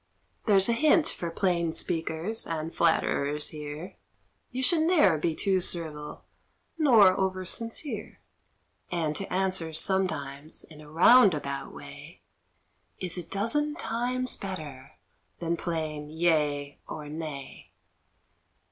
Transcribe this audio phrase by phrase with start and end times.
[0.47, 3.97] There's a hint for plain speakers and flatterers here
[4.49, 6.25] You should ne'er be too servile
[6.75, 8.19] nor over sincere;
[8.91, 12.23] And to answer sometimes in a round about way,
[12.97, 14.93] Is a dozen times better
[15.37, 17.71] than plain yea or nay.